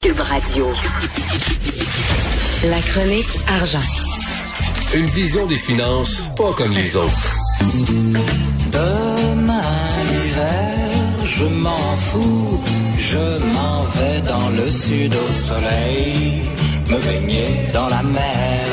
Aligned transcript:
Cube 0.00 0.20
Radio. 0.20 0.66
La 2.70 2.80
chronique 2.82 3.36
argent. 3.48 3.82
Une 4.94 5.06
vision 5.06 5.44
des 5.46 5.56
finances 5.56 6.22
pas 6.36 6.52
comme 6.52 6.72
les 6.72 6.96
autres. 6.96 7.34
Demain 8.70 9.88
l'hiver, 10.04 10.88
je 11.24 11.46
m'en 11.46 11.96
fous, 11.96 12.60
je 12.96 13.38
m'en 13.52 13.80
vais 13.96 14.20
dans 14.20 14.50
le 14.50 14.70
sud 14.70 15.16
au 15.16 15.32
soleil, 15.32 16.42
me 16.88 16.98
baigner 16.98 17.48
dans 17.72 17.88
la 17.88 18.02
mer. 18.04 18.67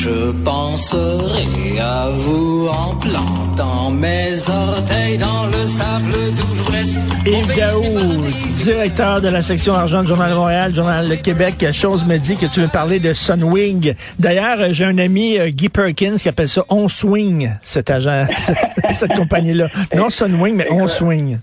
Je 0.00 0.30
penserai 0.44 1.80
à 1.80 2.08
vous 2.10 2.68
en 2.68 2.94
plantant 2.98 3.90
mes 3.90 4.48
orteils 4.48 5.18
dans 5.18 5.46
le 5.46 5.66
sable 5.66 6.36
d'où 6.36 6.54
je 6.54 6.72
laisse. 6.72 6.98
Yves 7.26 7.56
Daou, 7.56 8.24
directeur 8.62 9.20
de 9.20 9.26
la 9.26 9.42
section 9.42 9.74
argent 9.74 10.02
du 10.02 10.08
Journal 10.08 10.30
de 10.30 10.36
Montréal, 10.36 10.72
Journal 10.72 11.08
de 11.08 11.16
Québec, 11.16 11.54
chose 11.72 12.06
me 12.06 12.16
dit 12.16 12.36
que 12.36 12.46
tu 12.46 12.60
veux 12.60 12.68
parler 12.68 13.00
de 13.00 13.12
Sunwing. 13.12 13.94
D'ailleurs, 14.20 14.58
j'ai 14.70 14.84
un 14.84 14.98
ami, 14.98 15.36
euh, 15.36 15.48
Guy 15.48 15.68
Perkins, 15.68 16.14
qui 16.14 16.28
appelle 16.28 16.48
ça 16.48 16.64
On 16.68 16.86
Swing, 16.86 17.50
cet 17.60 17.90
agent, 17.90 18.26
cette, 18.36 18.94
cette 18.94 19.16
compagnie-là. 19.16 19.68
Non 19.96 20.10
Sunwing, 20.10 20.54
mais 20.54 20.68
On 20.70 20.86
Swing. 20.86 21.38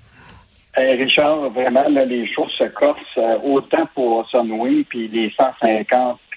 Hey 0.78 0.96
Richard, 0.96 1.50
vraiment, 1.50 1.88
là, 1.90 2.06
les 2.06 2.26
choses 2.34 2.52
se 2.58 2.66
corsent 2.66 3.00
euh, 3.18 3.38
autant 3.44 3.86
pour 3.94 4.26
Sunwing 4.30 4.86
puis 4.86 5.10
les 5.10 5.30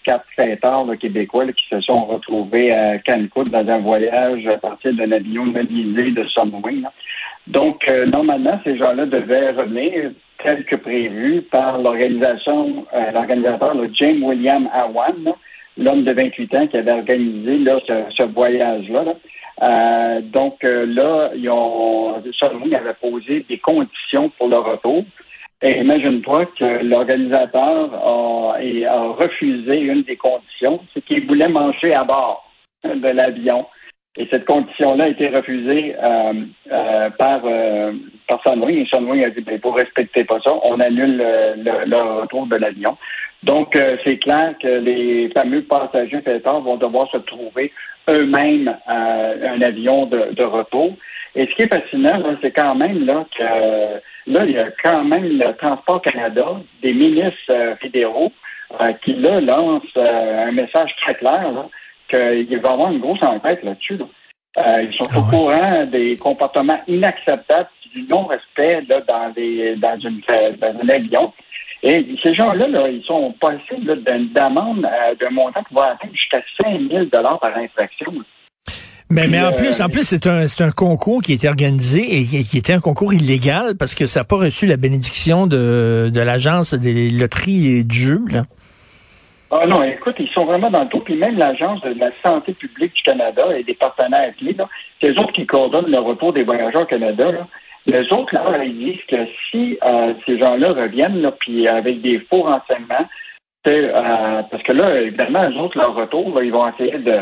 154 0.08 0.24
fêteurs 0.36 0.86
là, 0.86 0.96
québécois 0.96 1.46
qui 1.52 1.66
se 1.68 1.80
sont 1.82 2.04
retrouvés 2.06 2.72
à 2.72 2.98
Cancun 2.98 3.42
dans 3.50 3.70
un 3.70 3.78
voyage 3.78 4.46
à 4.46 4.58
partir 4.58 4.94
d'un 4.94 5.12
avion 5.12 5.44
modélisé 5.44 6.10
de 6.10 6.24
Sunwing. 6.28 6.84
Donc, 7.46 7.82
euh, 7.90 8.06
normalement, 8.06 8.60
ces 8.64 8.76
gens-là 8.76 9.06
devaient 9.06 9.50
revenir 9.50 10.10
tel 10.42 10.64
que 10.64 10.76
prévu 10.76 11.42
par 11.42 11.78
l'organisation, 11.78 12.86
euh, 12.94 13.10
l'organisateur 13.12 13.74
James 13.94 14.22
William 14.22 14.68
Awan, 14.72 15.34
l'homme 15.76 16.04
de 16.04 16.12
28 16.12 16.56
ans 16.56 16.66
qui 16.66 16.76
avait 16.76 16.92
organisé 16.92 17.64
ce, 18.16 18.26
voyage-là. 18.26 19.04
là. 19.04 19.14
Euh, 19.60 20.20
donc 20.20 20.62
euh, 20.64 20.86
là, 20.86 21.30
ils 21.34 21.50
ont, 21.50 22.22
Sunwing 22.32 22.76
avait 22.76 22.94
posé 22.94 23.44
des 23.48 23.58
conditions 23.58 24.30
pour 24.38 24.48
le 24.48 24.58
retour. 24.58 25.04
Et 25.60 25.80
imagine-toi 25.80 26.46
que 26.56 26.84
l'organisateur 26.84 27.92
a, 27.92 28.37
et 28.60 28.86
a 28.86 29.00
refusé 29.00 29.78
une 29.78 30.02
des 30.02 30.16
conditions, 30.16 30.80
c'est 30.92 31.04
qu'il 31.04 31.26
voulait 31.26 31.48
manger 31.48 31.94
à 31.94 32.04
bord 32.04 32.50
de 32.84 33.08
l'avion. 33.08 33.66
Et 34.16 34.26
cette 34.30 34.46
condition-là 34.46 35.04
a 35.04 35.08
été 35.08 35.28
refusée 35.28 35.94
euh, 36.02 36.32
euh, 36.72 37.10
par, 37.10 37.40
euh. 37.44 37.92
Et 38.68 38.86
Sunwing 38.86 39.24
a 39.24 39.30
dit, 39.30 39.40
ben, 39.40 39.60
vous 39.62 39.70
respectez 39.70 40.24
pas 40.24 40.40
ça, 40.40 40.52
on 40.64 40.80
annule 40.80 41.16
le, 41.16 42.20
retour 42.20 42.46
de 42.46 42.56
l'avion. 42.56 42.98
Donc, 43.44 43.76
euh, 43.76 43.96
c'est 44.04 44.18
clair 44.18 44.54
que 44.60 44.68
les 44.68 45.30
fameux 45.30 45.62
passagers 45.62 46.20
fêtards 46.20 46.60
vont 46.60 46.76
devoir 46.76 47.08
se 47.10 47.18
trouver 47.18 47.72
eux-mêmes 48.10 48.76
un 48.86 49.62
avion 49.62 50.06
de, 50.06 50.34
de 50.34 50.42
retour. 50.42 50.96
Et 51.34 51.46
ce 51.46 51.54
qui 51.54 51.62
est 51.62 51.72
fascinant, 51.72 52.18
là, 52.18 52.36
c'est 52.42 52.52
quand 52.52 52.74
même 52.74 53.04
là 53.06 53.24
que 53.36 53.42
là, 54.30 54.44
il 54.44 54.50
y 54.50 54.58
a 54.58 54.70
quand 54.82 55.04
même 55.04 55.38
le 55.38 55.52
Transport 55.56 56.02
Canada, 56.02 56.60
des 56.82 56.92
ministres 56.92 57.50
euh, 57.50 57.76
fédéraux, 57.76 58.32
euh, 58.80 58.92
qui 59.04 59.14
là 59.14 59.40
lancent 59.40 59.82
euh, 59.96 60.48
un 60.48 60.52
message 60.52 60.90
très 61.00 61.14
clair 61.14 61.52
là, 61.52 61.68
qu'il 62.10 62.58
va 62.58 62.68
y 62.68 62.72
avoir 62.72 62.92
une 62.92 63.00
grosse 63.00 63.22
enquête 63.22 63.62
là-dessus. 63.62 63.96
là. 63.96 64.06
Euh, 64.58 64.82
ils 64.82 64.94
sont 64.94 65.18
au 65.18 65.22
courant 65.22 65.84
des 65.86 66.16
comportements 66.16 66.80
inacceptables 66.88 67.68
du 67.94 68.02
non-respect 68.08 68.82
là, 68.88 69.00
dans, 69.06 69.30
des, 69.30 69.76
dans, 69.76 69.98
une, 70.00 70.20
dans 70.58 70.74
un 70.82 70.88
avion. 70.88 71.32
Et 71.82 72.04
ces 72.24 72.34
gens-là, 72.34 72.66
là, 72.66 72.88
ils 72.88 73.04
sont 73.04 73.32
passibles 73.40 73.86
là, 73.86 73.96
d'une 73.96 74.28
d'amende 74.30 74.84
euh, 74.84 75.14
d'un 75.14 75.30
montant 75.30 75.62
qui 75.62 75.74
va 75.74 75.92
atteindre 75.92 76.14
jusqu'à 76.14 76.42
5 76.62 76.80
000 76.90 77.06
par 77.06 77.56
infraction. 77.56 78.12
Mais, 79.10 79.26
mais 79.26 79.40
en 79.40 79.52
Puis, 79.52 79.66
plus, 79.66 79.80
euh, 79.80 79.84
en 79.84 79.88
plus, 79.88 80.04
c'est 80.04 80.26
un, 80.26 80.44
un 80.44 80.70
concours 80.70 81.22
qui 81.22 81.32
était 81.32 81.48
organisé 81.48 82.18
et 82.18 82.24
qui, 82.24 82.46
qui 82.46 82.58
était 82.58 82.74
un 82.74 82.80
concours 82.80 83.14
illégal 83.14 83.74
parce 83.78 83.94
que 83.94 84.06
ça 84.06 84.20
n'a 84.20 84.24
pas 84.24 84.36
reçu 84.36 84.66
la 84.66 84.76
bénédiction 84.76 85.46
de, 85.46 86.10
de 86.12 86.20
l'agence 86.20 86.74
des 86.74 87.10
loteries 87.10 87.78
et 87.78 87.84
du 87.84 87.96
jeu. 87.96 88.20
Là. 88.30 88.42
Ah 89.50 89.66
non, 89.66 89.82
écoute, 89.82 90.16
ils 90.18 90.28
sont 90.28 90.44
vraiment 90.44 90.70
dans 90.70 90.82
le 90.82 90.88
tout. 90.88 91.00
Puis 91.00 91.16
même 91.16 91.38
l'Agence 91.38 91.80
de 91.80 91.98
la 91.98 92.10
santé 92.22 92.52
publique 92.52 92.94
du 92.94 93.02
Canada 93.02 93.44
et 93.56 93.62
des 93.62 93.74
partenaires 93.74 94.34
clés, 94.36 94.54
c'est 95.00 95.10
eux 95.10 95.18
autres 95.18 95.32
qui 95.32 95.46
coordonnent 95.46 95.90
le 95.90 96.00
retour 96.00 96.34
des 96.34 96.44
voyageurs 96.44 96.82
au 96.82 96.86
Canada. 96.86 97.32
Là. 97.32 97.46
Les 97.86 98.12
autres, 98.12 98.34
là, 98.34 98.62
ils 98.62 98.76
disent 98.76 99.04
que 99.08 99.16
si 99.50 99.78
euh, 99.82 100.12
ces 100.26 100.38
gens-là 100.38 100.72
reviennent, 100.72 101.22
là, 101.22 101.32
puis 101.32 101.66
avec 101.66 102.02
des 102.02 102.18
faux 102.30 102.42
renseignements, 102.42 103.08
euh, 103.66 104.42
parce 104.50 104.62
que 104.62 104.72
là, 104.72 105.00
évidemment, 105.00 105.48
eux 105.48 105.56
autres, 105.58 105.78
leur 105.78 105.94
retour, 105.94 106.34
là, 106.34 106.44
ils 106.44 106.52
vont 106.52 106.68
essayer 106.68 106.98
de, 106.98 107.20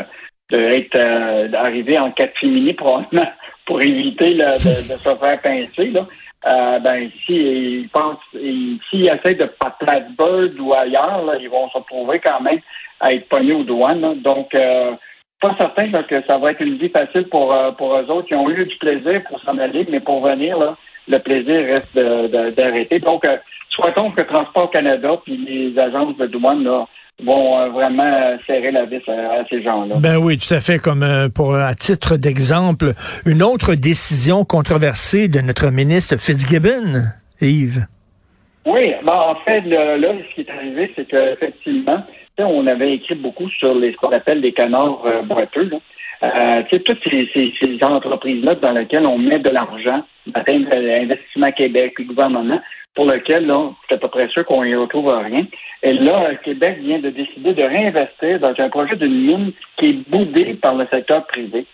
de 0.51 0.57
euh, 0.95 1.47
d'arriver 1.49 1.97
en 1.99 2.11
catimini 2.11 2.73
probablement 2.73 3.27
pour 3.65 3.81
éviter 3.81 4.33
de, 4.35 4.53
de 4.53 4.97
se 4.97 5.15
faire 5.15 5.41
pincer. 5.41 5.91
Là. 5.91 6.01
Euh, 6.45 6.79
ben 6.79 7.09
si 7.25 7.33
ils 7.33 7.89
pensent 7.89 8.17
ils- 8.33 8.79
s'ils 8.89 9.07
essaient 9.09 9.35
de 9.35 9.45
pas 9.59 9.75
Plattsburgh 9.79 10.53
ou 10.59 10.73
ailleurs, 10.73 11.25
là, 11.25 11.33
ils 11.39 11.49
vont 11.49 11.67
se 11.69 11.77
retrouver 11.77 12.19
quand 12.19 12.39
même 12.41 12.59
à 12.99 13.13
être 13.13 13.27
pognés 13.27 13.53
aux 13.53 13.63
douanes. 13.63 14.01
là. 14.01 14.13
Donc 14.15 14.53
euh, 14.55 14.91
pas 15.41 15.55
certain 15.59 15.87
là, 15.87 16.03
que 16.03 16.21
ça 16.27 16.37
va 16.37 16.51
être 16.51 16.61
une 16.61 16.77
vie 16.77 16.89
facile 16.89 17.27
pour, 17.29 17.53
euh, 17.55 17.71
pour 17.71 17.95
eux 17.97 18.05
autres. 18.09 18.27
Ils 18.31 18.35
ont 18.37 18.49
eu 18.49 18.65
du 18.65 18.75
plaisir 18.77 19.21
pour 19.27 19.39
s'en 19.41 19.57
aller, 19.57 19.85
mais 19.89 19.99
pour 19.99 20.25
venir, 20.25 20.57
là, 20.57 20.75
le 21.07 21.19
plaisir 21.19 21.65
reste 21.67 21.95
de- 21.95 22.27
de- 22.27 22.55
d'arrêter. 22.55 22.99
Donc, 22.99 23.23
euh, 23.25 23.37
souhaitons 23.69 24.11
que 24.11 24.21
Transport 24.21 24.71
Canada 24.71 25.11
puis 25.23 25.37
les 25.37 25.77
agences 25.79 26.17
de 26.17 26.25
douane 26.27 26.63
là, 26.63 26.85
vont 27.23 27.59
euh, 27.59 27.69
vraiment 27.69 28.03
euh, 28.03 28.37
serrer 28.45 28.71
la 28.71 28.85
vis 28.85 29.01
à, 29.07 29.39
à 29.41 29.45
ces 29.49 29.63
gens-là. 29.63 29.95
Ben 29.99 30.17
oui, 30.17 30.37
tout 30.37 30.53
à 30.53 30.59
fait. 30.59 30.79
Comme 30.79 31.03
euh, 31.03 31.29
pour 31.29 31.55
à 31.55 31.73
titre 31.75 32.15
d'exemple, 32.17 32.93
une 33.25 33.41
autre 33.43 33.73
décision 33.75 34.45
controversée 34.45 35.27
de 35.27 35.41
notre 35.41 35.71
ministre 35.71 36.17
Fitzgibbon, 36.17 37.01
Yves. 37.41 37.85
Oui, 38.65 38.93
ben, 39.05 39.13
en 39.13 39.35
fait, 39.45 39.61
le- 39.61 39.97
là, 39.99 40.09
ce 40.29 40.35
qui 40.35 40.41
est 40.41 40.51
arrivé, 40.51 40.91
c'est 40.95 41.05
qu'effectivement, 41.07 42.03
on 42.37 42.67
avait 42.67 42.93
écrit 42.93 43.15
beaucoup 43.15 43.49
sur 43.49 43.73
les, 43.73 43.93
ce 43.93 43.97
qu'on 43.97 44.11
appelle 44.11 44.41
des 44.41 44.51
canards 44.53 45.01
euh, 45.05 45.21
boiteux. 45.23 45.69
Là. 45.71 45.77
Euh, 46.23 46.63
toutes 46.83 46.97
ces, 47.09 47.29
ces- 47.33 47.53
ces 47.59 47.83
entreprises-là 47.83 48.55
dans 48.55 48.71
lesquelles 48.71 49.05
on 49.05 49.17
met 49.17 49.39
de 49.39 49.49
l'argent, 49.49 50.03
euh, 50.35 51.01
Investissement 51.01 51.51
Québec, 51.51 51.93
puis 51.95 52.05
gouvernement, 52.05 52.59
pour 52.97 53.05
lequel, 53.05 53.45
là, 53.45 53.69
c'est 53.87 53.93
à 53.93 53.97
peu 53.99 54.07
près 54.07 54.27
sûr 54.29 54.43
qu'on 54.43 54.63
y 54.63 54.73
retrouve 54.73 55.07
rien. 55.07 55.45
Et 55.83 55.93
là, 55.93 56.33
Québec 56.43 56.79
vient 56.79 56.97
de 56.97 57.11
décider 57.11 57.53
de 57.53 57.61
réinvestir 57.61 58.39
dans 58.39 58.55
un 58.57 58.69
projet 58.69 58.95
d'une 58.95 59.21
mine 59.21 59.51
qui 59.77 59.89
est 59.89 60.09
boudée 60.09 60.55
par 60.55 60.73
le 60.73 60.87
secteur 60.91 61.27
privé. 61.27 61.67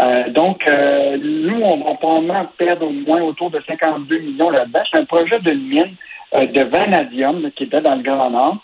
Euh, 0.00 0.30
donc, 0.30 0.66
euh, 0.66 1.18
nous, 1.22 1.60
on 1.60 1.84
va 1.84 1.94
probablement 1.96 2.46
perdre 2.56 2.86
au 2.86 2.92
moins 2.92 3.20
autour 3.20 3.50
de 3.50 3.60
52 3.68 4.20
millions 4.20 4.48
là-dedans. 4.48 4.80
C'est 4.90 5.00
un 5.00 5.04
projet 5.04 5.38
d'une 5.40 5.68
mine 5.68 5.94
euh, 6.34 6.46
de 6.46 6.62
vanadium 6.62 7.50
qui 7.54 7.64
était 7.64 7.82
dans 7.82 7.96
le 7.96 8.02
Grand 8.02 8.30
Nord. 8.30 8.56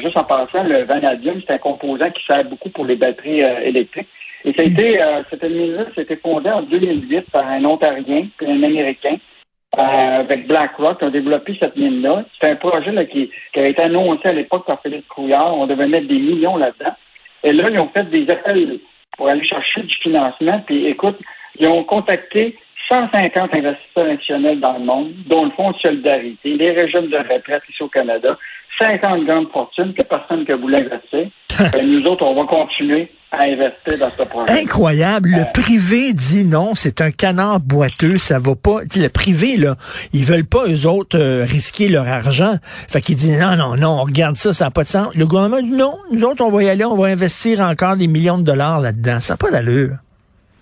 Juste 0.00 0.16
en 0.16 0.22
passant, 0.22 0.62
le 0.62 0.84
vanadium, 0.84 1.40
c'est 1.44 1.54
un 1.54 1.58
composant 1.58 2.10
qui 2.10 2.24
sert 2.26 2.44
beaucoup 2.44 2.70
pour 2.70 2.84
les 2.84 2.94
batteries 2.94 3.40
électriques. 3.40 4.08
Et 4.44 4.52
ça 4.52 4.62
a 4.62 4.66
été, 4.66 5.00
cette 5.30 5.56
mine-là, 5.56 5.86
c'était 5.96 6.16
fondée 6.16 6.50
en 6.50 6.62
2008 6.62 7.30
par 7.32 7.46
un 7.48 7.64
Ontarien 7.64 8.26
puis 8.36 8.46
un 8.46 8.62
Américain 8.62 9.16
avec 9.76 10.46
BlackRock 10.46 10.98
qui 10.98 11.04
ont 11.04 11.10
développé 11.10 11.56
cette 11.60 11.76
mine-là. 11.76 12.24
C'est 12.40 12.50
un 12.50 12.56
projet 12.56 12.92
là, 12.92 13.04
qui, 13.04 13.30
qui 13.52 13.58
avait 13.58 13.70
été 13.70 13.82
annoncé 13.82 14.28
à 14.28 14.32
l'époque 14.32 14.66
par 14.66 14.80
Philippe 14.82 15.08
Couillard. 15.08 15.56
On 15.56 15.66
devait 15.66 15.88
mettre 15.88 16.08
des 16.08 16.18
millions 16.18 16.56
là-dedans. 16.56 16.94
Et 17.42 17.52
là, 17.52 17.64
ils 17.70 17.78
ont 17.78 17.88
fait 17.88 18.08
des 18.10 18.28
appels 18.30 18.78
pour 19.16 19.28
aller 19.28 19.44
chercher 19.46 19.82
du 19.82 19.94
financement. 19.96 20.62
Puis 20.66 20.86
écoute, 20.86 21.18
ils 21.58 21.68
ont 21.68 21.84
contacté 21.84 22.56
150 22.90 23.54
investisseurs 23.54 24.06
institutionnels 24.06 24.60
dans 24.60 24.74
le 24.74 24.84
monde, 24.84 25.12
dont 25.26 25.44
le 25.44 25.50
Fonds 25.52 25.70
de 25.70 25.78
solidarité, 25.78 26.56
les 26.56 26.72
régimes 26.72 27.08
de 27.08 27.16
retraite 27.16 27.62
ici 27.68 27.82
au 27.82 27.88
Canada, 27.88 28.36
50 28.78 29.24
grandes 29.24 29.50
fortunes 29.52 29.94
que 29.94 30.02
personne 30.02 30.44
ne 30.48 30.54
voulait 30.54 30.84
investir. 30.84 31.28
Et 31.78 31.84
nous 31.84 32.04
autres, 32.06 32.24
on 32.24 32.34
va 32.34 32.46
continuer 32.46 33.10
à 33.30 33.44
investir 33.44 33.98
dans 33.98 34.10
ce 34.10 34.22
projet. 34.24 34.62
Incroyable. 34.62 35.30
Le 35.30 35.52
privé 35.52 36.12
dit 36.12 36.44
non, 36.44 36.74
c'est 36.74 37.00
un 37.00 37.10
canard 37.10 37.60
boiteux, 37.60 38.18
ça 38.18 38.38
va 38.38 38.54
pas. 38.54 38.80
Le 38.96 39.08
privé, 39.08 39.56
là, 39.56 39.76
ils 40.12 40.24
veulent 40.24 40.46
pas, 40.46 40.66
eux 40.66 40.86
autres, 40.86 41.18
euh, 41.18 41.44
risquer 41.44 41.88
leur 41.88 42.06
argent. 42.06 42.56
Fait 42.88 43.00
qu'ils 43.00 43.16
disent 43.16 43.38
non, 43.38 43.56
non, 43.56 43.76
non, 43.76 44.00
on 44.00 44.04
regarde 44.04 44.36
ça, 44.36 44.52
ça 44.52 44.66
n'a 44.66 44.70
pas 44.70 44.84
de 44.84 44.88
sens. 44.88 45.14
Le 45.14 45.26
gouvernement 45.26 45.60
dit 45.60 45.70
non, 45.70 45.96
nous 46.10 46.24
autres, 46.24 46.44
on 46.44 46.50
va 46.50 46.62
y 46.62 46.68
aller, 46.68 46.84
on 46.84 46.96
va 46.96 47.08
investir 47.08 47.60
encore 47.60 47.96
des 47.96 48.08
millions 48.08 48.38
de 48.38 48.44
dollars 48.44 48.80
là-dedans. 48.80 49.20
Ça 49.20 49.34
n'a 49.34 49.38
pas 49.38 49.50
d'allure. 49.50 49.96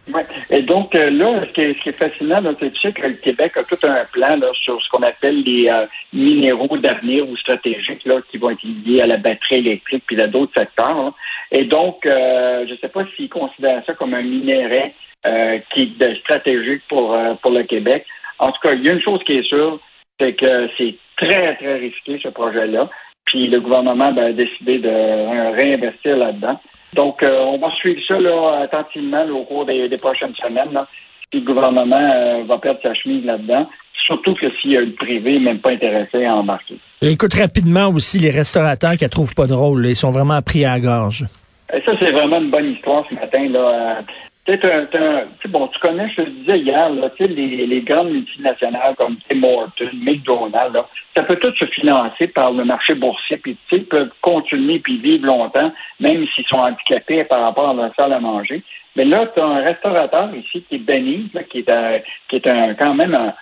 Ouais. 0.09 0.27
Et 0.51 0.63
donc 0.63 0.95
euh, 0.97 1.11
là, 1.11 1.45
ce 1.45 1.53
qui, 1.53 1.61
est, 1.61 1.75
ce 1.75 1.83
qui 1.83 1.89
est 1.91 1.93
fascinant, 1.93 2.41
c'est 2.59 2.93
que 2.93 3.03
le 3.07 3.15
Québec 3.15 3.57
a 3.57 3.63
tout 3.63 3.79
un 3.85 4.05
plan 4.13 4.37
là, 4.37 4.49
sur 4.55 4.83
ce 4.83 4.89
qu'on 4.91 5.03
appelle 5.03 5.43
les 5.43 5.69
euh, 5.69 5.87
minéraux 6.13 6.77
d'avenir 6.77 7.29
ou 7.29 7.37
stratégiques 7.37 8.05
là, 8.05 8.17
qui 8.31 8.39
vont 8.39 8.51
être 8.51 8.63
liés 8.65 9.03
à 9.03 9.07
la 9.07 9.17
batterie 9.17 9.59
électrique 9.59 10.03
puis 10.07 10.21
à 10.21 10.27
d'autres 10.27 10.53
secteurs. 10.57 11.15
Et 11.53 11.65
donc, 11.65 12.05
euh, 12.05 12.65
je 12.67 12.73
ne 12.73 12.79
sais 12.79 12.89
pas 12.89 13.05
s'ils 13.15 13.29
considèrent 13.29 13.85
ça 13.87 13.95
comme 13.95 14.15
un 14.15 14.23
minerai 14.23 14.93
euh, 15.25 15.59
qui 15.73 15.83
est 15.83 15.99
de- 15.99 16.17
stratégique 16.17 16.83
pour, 16.89 17.15
euh, 17.15 17.35
pour 17.35 17.53
le 17.53 17.63
Québec. 17.63 18.05
En 18.41 18.51
tout 18.51 18.61
cas, 18.61 18.75
il 18.75 18.85
y 18.85 18.89
a 18.89 18.95
une 18.95 19.03
chose 19.03 19.23
qui 19.25 19.35
est 19.35 19.47
sûre, 19.47 19.79
C'est 20.19 20.35
que 20.35 20.69
c'est 20.77 20.97
très, 21.17 21.55
très 21.57 21.79
risqué, 21.79 22.19
ce 22.21 22.29
projet-là. 22.29 22.91
Puis 23.27 23.49
le 23.49 23.61
gouvernement 23.61 24.13
ben, 24.13 24.25
a 24.25 24.33
décidé 24.33 24.79
de 24.79 25.57
réinvestir 25.57 26.17
là-dedans. 26.17 26.61
Donc, 26.95 27.23
euh, 27.23 27.39
on 27.41 27.59
va 27.59 27.71
suivre 27.77 28.01
ça 28.07 28.19
là, 28.19 28.61
attentivement 28.65 29.25
au 29.27 29.45
cours 29.45 29.65
des, 29.65 29.89
prochaines 30.01 30.35
semaines. 30.35 30.73
Là, 30.73 30.87
si 31.33 31.41
le 31.41 31.47
gouvernement 31.47 32.09
euh, 32.13 32.43
va 32.47 32.59
perdre 32.59 32.81
sa 32.83 32.95
chemise 32.95 33.25
là-dedans. 33.25 33.69
Surtout 34.07 34.35
que 34.35 34.47
s'il 34.61 34.73
y 34.73 34.77
a 34.77 34.81
le 34.81 34.93
privé 34.93 35.39
même 35.39 35.61
pas 35.61 35.71
intéressé 35.71 36.25
à 36.25 36.35
embarquer. 36.35 36.75
Écoute 37.03 37.35
rapidement 37.35 37.89
aussi 37.89 38.19
les 38.19 38.31
restaurateurs 38.31 38.97
qui 38.97 39.05
ne 39.05 39.09
trouvent 39.09 39.35
pas 39.35 39.47
drôle. 39.47 39.87
Ils 39.87 39.97
sont 39.97 40.11
vraiment 40.11 40.43
pris 40.43 40.65
à 40.65 40.73
la 40.73 40.81
gorge. 40.81 41.25
Et 41.73 41.81
ça, 41.83 41.93
c'est 41.99 42.11
vraiment 42.11 42.41
une 42.41 42.51
bonne 42.51 42.73
histoire 42.73 43.05
ce 43.09 43.15
matin. 43.15 43.45
Là. 43.49 44.01
Tu 44.45 45.49
bon, 45.49 45.69
tu 45.69 45.79
connais, 45.79 46.09
je 46.11 46.23
te 46.23 46.29
disais 46.29 46.59
hier, 46.59 46.91
là, 46.91 47.11
les, 47.21 47.67
les 47.67 47.81
grandes 47.83 48.11
multinationales 48.11 48.97
comme 48.97 49.17
Tim 49.29 49.41
Hortons, 49.45 49.91
McDonald's, 49.95 50.75
là, 50.75 50.89
ça 51.17 51.23
peut 51.23 51.37
tout 51.37 51.55
se 51.57 51.65
financer 51.67 52.27
par 52.27 52.51
le 52.51 52.65
marché 52.65 52.95
boursier, 52.95 53.37
puis 53.37 53.57
ils 53.71 53.85
peuvent 53.85 54.11
continuer 54.21 54.81
puis 54.81 54.99
vivre 54.99 55.27
longtemps, 55.27 55.73
même 56.01 56.27
s'ils 56.35 56.47
sont 56.47 56.59
handicapés 56.59 57.23
par 57.25 57.43
rapport 57.43 57.71
à 57.71 57.75
leur 57.75 57.95
salle 57.95 58.13
à 58.13 58.19
manger. 58.19 58.65
Mais 58.97 59.05
là, 59.05 59.27
tu 59.33 59.41
as 59.41 59.45
un 59.45 59.63
restaurateur 59.63 60.35
ici 60.35 60.65
qui 60.69 60.75
est 60.75 60.79
Benny, 60.79 61.31
qui 61.49 61.59
est, 61.59 61.71
un, 61.71 62.01
qui 62.29 62.37
est 62.37 62.47
un, 62.49 62.75
quand 62.75 62.95
même 62.95 63.15
un, 63.15 63.35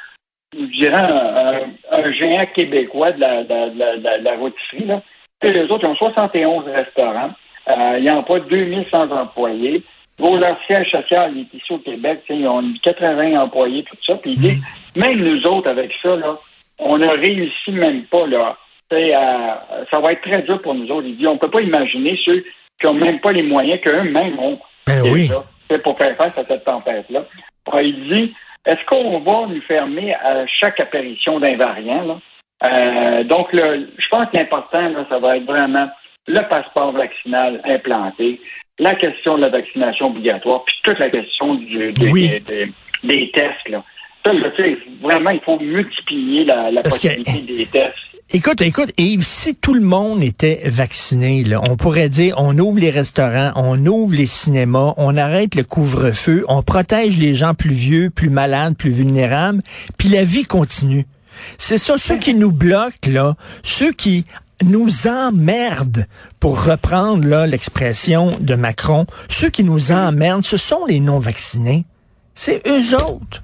je 0.52 0.67
dirais 0.67 1.02
un, 1.91 2.12
géant 2.12 2.47
québécois 2.55 3.12
de 3.12 3.20
la, 3.20 3.44
de 3.44 3.79
la, 3.79 4.19
de 4.19 4.25
la, 4.25 4.37
rôtisserie. 4.37 4.85
Là. 4.85 5.02
Et 5.43 5.52
les 5.52 5.62
autres, 5.62 5.85
ils 5.85 5.87
ont 5.87 5.97
71 5.97 6.64
restaurants. 6.67 7.31
Euh, 7.69 7.99
ils 8.00 8.11
emploient 8.11 8.41
2100 8.41 9.11
employés. 9.11 9.82
Siège 10.67 10.91
social, 10.91 11.33
il 11.35 11.43
est 11.43 11.55
ici 11.55 11.73
au 11.73 11.79
Québec, 11.79 12.23
ils 12.29 12.47
ont 12.47 12.63
80 12.83 13.41
employés, 13.41 13.85
tout 13.85 13.97
ça. 14.07 14.15
Puis 14.17 14.37
même 14.97 15.19
nous 15.19 15.47
autres, 15.47 15.69
avec 15.69 15.93
ça, 16.03 16.17
là, 16.17 16.37
on 16.79 16.99
ne 16.99 17.09
réussi 17.09 17.73
même 17.73 18.05
pas, 18.05 18.27
là. 18.27 18.57
ça 18.91 20.01
va 20.01 20.13
être 20.13 20.23
très 20.23 20.43
dur 20.43 20.61
pour 20.63 20.75
nous 20.75 20.91
autres. 20.91 21.07
Il 21.07 21.17
dit, 21.17 21.27
on 21.27 21.35
ne 21.35 21.39
peut 21.39 21.51
pas 21.51 21.61
imaginer 21.61 22.19
ceux 22.25 22.45
qui 22.81 22.87
n'ont 22.87 22.95
même 22.95 23.21
pas 23.21 23.33
les 23.33 23.43
moyens 23.43 23.81
qu'eux-mêmes 23.83 24.39
ont. 24.39 24.59
Ben 24.87 25.03
oui. 25.03 25.31
pour 25.85 25.97
faire 25.99 26.17
face 26.17 26.37
à 26.37 26.45
cette 26.45 26.65
tempête-là. 26.65 27.25
Il 27.81 28.09
dit, 28.09 28.35
est-ce 28.67 28.85
qu'on 28.87 29.21
va 29.21 29.47
nous 29.47 29.61
fermer 29.63 30.15
à 30.15 30.47
chaque 30.47 30.81
apparition 30.81 31.39
d'un 31.39 31.57
variant? 31.57 32.21
Euh, 32.63 33.25
donc, 33.25 33.49
je 33.53 34.09
pense 34.11 34.27
que 34.31 34.37
l'important, 34.37 34.93
ça 35.09 35.19
va 35.19 35.37
être 35.37 35.47
vraiment 35.47 35.89
le 36.27 36.41
passeport 36.43 36.93
vaccinal 36.93 37.61
implanté, 37.65 38.41
la 38.81 38.94
question 38.94 39.37
de 39.37 39.43
la 39.43 39.50
vaccination 39.50 40.09
obligatoire, 40.09 40.65
puis 40.65 40.75
toute 40.82 40.99
la 40.99 41.11
question 41.11 41.55
du, 41.55 41.93
des, 41.93 43.31
tests. 43.32 43.69
Là. 43.69 43.85
Ça, 44.25 44.32
vraiment, 45.03 45.31
il 45.31 45.41
faut 45.41 45.59
multiplier 45.61 46.44
la, 46.44 46.82
possibilité 46.82 47.41
des 47.41 47.67
tests. 47.67 47.94
Écoute, 48.32 48.62
écoute, 48.62 48.93
Yves, 48.97 49.23
si 49.23 49.56
tout 49.56 49.75
le 49.75 49.81
monde 49.81 50.23
était 50.23 50.61
vacciné, 50.65 51.43
là, 51.43 51.61
on 51.69 51.77
pourrait 51.77 52.09
dire 52.09 52.37
on 52.38 52.56
ouvre 52.59 52.79
les 52.79 52.91
restaurants, 52.91 53.50
on 53.56 53.85
ouvre 53.87 54.15
les 54.15 54.27
cinémas, 54.27 54.94
on 54.99 55.17
arrête 55.17 55.56
le 55.56 55.65
couvre-feu, 55.65 56.44
on 56.49 56.62
protège 56.62 57.19
les 57.19 57.35
gens 57.35 57.55
plus 57.55 57.75
vieux, 57.75 58.09
plus 58.09 58.31
malades, 58.31 58.76
plus 58.76 58.91
vulnérables, 58.91 59.62
puis 59.99 60.09
la 60.09 60.23
vie 60.23 60.44
continue. 60.44 61.06
C'est 61.59 61.79
ça, 61.79 61.99
ceux 61.99 62.19
qui 62.19 62.35
nous 62.35 62.53
bloquent, 62.53 63.11
là, 63.11 63.35
ceux 63.65 63.93
qui 63.93 64.25
nous 64.65 65.07
emmerdent, 65.07 66.07
pour 66.41 66.65
reprendre 66.65 67.47
l'expression 67.47 68.37
de 68.41 68.55
Macron, 68.55 69.07
ceux 69.29 69.51
qui 69.51 69.65
nous 69.65 69.93
emmerdent, 69.93 70.45
ce 70.45 70.57
sont 70.57 70.87
les 70.87 71.01
non-vaccinés. 71.01 71.85
C'est 72.35 72.62
eux 72.67 72.95
autres. 72.95 73.43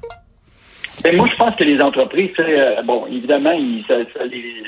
Mais 1.05 1.13
moi, 1.13 1.29
je 1.31 1.37
pense 1.37 1.55
que 1.57 1.65
les 1.65 1.81
entreprises, 1.81 2.31
euh, 2.39 2.83
bon, 2.83 3.07
évidemment, 3.07 3.53
ça, 3.87 3.95
les, 4.25 4.63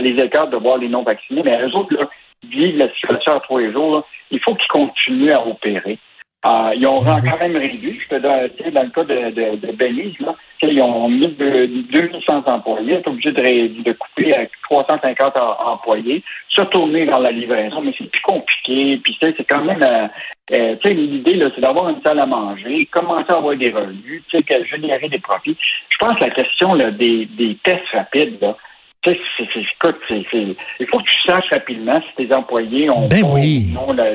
les, 0.00 0.22
écarte 0.22 0.50
de 0.50 0.56
voir 0.56 0.78
les 0.78 0.88
non-vaccinés, 0.88 1.42
mais 1.44 1.58
eux 1.62 1.74
autres, 1.74 1.94
là, 1.94 2.08
vivent 2.50 2.76
la 2.76 2.92
situation 2.92 3.32
à 3.32 3.40
trois 3.40 3.62
jours. 3.70 4.06
il 4.30 4.40
faut 4.40 4.54
qu'ils 4.54 4.68
continuent 4.68 5.32
à 5.32 5.46
opérer. 5.46 5.98
Euh, 6.44 6.72
ils 6.74 6.86
ont 6.88 7.00
quand 7.00 7.40
même 7.40 7.56
réduit. 7.56 8.00
Je 8.00 8.08
te 8.08 8.14
donne, 8.16 8.72
dans 8.72 8.82
le 8.82 8.90
cas 8.90 9.04
de, 9.04 9.30
de, 9.30 9.66
de 9.66 9.72
Belize, 9.72 10.18
là, 10.18 10.34
ils 10.62 10.82
ont 10.82 11.08
mis 11.08 11.28
de, 11.28 11.66
2100 11.90 12.42
employés, 12.46 12.98
ils 12.98 13.04
sont 13.04 13.10
obligés 13.10 13.32
de, 13.32 13.82
de 13.82 13.92
couper 13.92 14.34
à 14.34 14.46
350 14.68 15.34
employés, 15.36 16.22
se 16.48 16.62
tourner 16.62 17.06
dans 17.06 17.20
la 17.20 17.30
livraison, 17.30 17.80
mais 17.82 17.92
c'est 17.96 18.10
plus 18.10 18.22
compliqué. 18.22 19.00
Puis 19.04 19.16
c'est 19.20 19.44
quand 19.48 19.64
même, 19.64 19.82
euh, 19.82 20.08
euh 20.52 20.76
tu 20.82 20.88
sais, 20.88 20.94
l'idée 20.94 21.34
là, 21.34 21.48
c'est 21.54 21.60
d'avoir 21.60 21.88
une 21.90 22.02
salle 22.02 22.18
à 22.18 22.26
manger, 22.26 22.86
commencer 22.86 23.30
à 23.30 23.36
avoir 23.36 23.56
des 23.56 23.70
revenus, 23.70 24.22
tu 24.28 24.38
sais, 24.38 24.64
générer 24.64 25.08
des 25.08 25.20
profits. 25.20 25.56
Je 25.90 25.98
pense 25.98 26.14
que 26.14 26.24
la 26.24 26.30
question 26.30 26.74
là, 26.74 26.90
des, 26.90 27.26
des 27.26 27.56
tests 27.62 27.88
rapides, 27.92 28.38
là, 28.40 28.56
tu 29.04 29.12
sais, 29.12 29.20
c'est, 29.36 30.56
il 30.80 30.86
faut 30.86 30.98
que 30.98 31.04
tu 31.04 31.22
saches 31.26 31.50
rapidement 31.50 32.00
si 32.00 32.26
tes 32.26 32.34
employés 32.34 32.88
ont 32.90 33.08
ben 33.08 33.24
oui. 33.24 33.72
non, 33.74 33.92
là, 33.92 34.14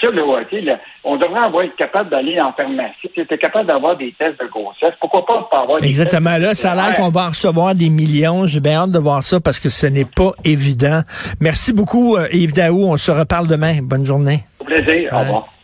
ça, 0.00 0.10
là, 0.10 0.80
on 1.04 1.16
devrait 1.16 1.44
avoir 1.44 1.64
être 1.64 1.76
capable 1.76 2.10
d'aller 2.10 2.40
en 2.40 2.52
pharmacie. 2.52 3.10
Tu 3.14 3.20
es 3.20 3.38
capable 3.38 3.68
d'avoir 3.68 3.96
des 3.96 4.14
tests 4.18 4.40
de 4.40 4.46
grossesse. 4.46 4.94
Pourquoi 5.00 5.24
pas 5.24 5.48
pas 5.50 5.62
avoir 5.62 5.80
des 5.80 5.88
Exactement. 5.88 6.36
là, 6.38 6.54
ça 6.54 6.72
a 6.72 6.74
l'air 6.74 6.94
qu'on 6.94 7.10
va 7.10 7.28
recevoir 7.28 7.74
des 7.74 7.90
millions. 7.90 8.46
J'ai 8.46 8.60
bien 8.60 8.82
hâte 8.82 8.90
de 8.90 8.98
voir 8.98 9.22
ça 9.22 9.40
parce 9.40 9.60
que 9.60 9.68
ce 9.68 9.86
n'est 9.86 10.04
pas 10.04 10.32
évident. 10.44 11.02
Merci 11.40 11.72
beaucoup, 11.72 12.16
euh, 12.16 12.28
Yves 12.32 12.52
Daou. 12.54 12.84
On 12.84 12.96
se 12.96 13.10
reparle 13.10 13.46
demain. 13.46 13.78
Bonne 13.82 14.04
journée. 14.04 14.40
Au 14.60 14.64
plaisir. 14.64 15.10
Au 15.12 15.18
revoir. 15.20 15.55